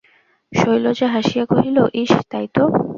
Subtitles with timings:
[0.51, 2.63] শৈলজা হাসিয়া কহিল, ইস, তাই তো!